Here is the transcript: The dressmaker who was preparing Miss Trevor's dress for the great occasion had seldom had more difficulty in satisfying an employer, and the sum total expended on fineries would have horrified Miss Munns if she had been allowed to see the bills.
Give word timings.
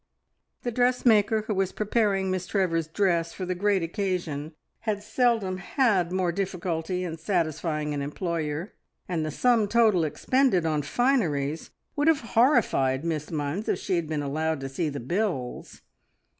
The 0.63 0.71
dressmaker 0.71 1.41
who 1.43 1.53
was 1.53 1.71
preparing 1.71 2.31
Miss 2.31 2.47
Trevor's 2.47 2.87
dress 2.87 3.33
for 3.33 3.45
the 3.45 3.53
great 3.53 3.83
occasion 3.83 4.55
had 4.79 5.03
seldom 5.03 5.57
had 5.57 6.11
more 6.11 6.31
difficulty 6.31 7.03
in 7.03 7.19
satisfying 7.19 7.93
an 7.93 8.01
employer, 8.01 8.73
and 9.07 9.23
the 9.23 9.29
sum 9.29 9.67
total 9.67 10.03
expended 10.03 10.65
on 10.65 10.81
fineries 10.81 11.69
would 11.95 12.07
have 12.07 12.21
horrified 12.33 13.05
Miss 13.05 13.29
Munns 13.29 13.69
if 13.69 13.77
she 13.77 13.95
had 13.95 14.07
been 14.09 14.23
allowed 14.23 14.59
to 14.61 14.69
see 14.69 14.89
the 14.89 14.99
bills. 14.99 15.83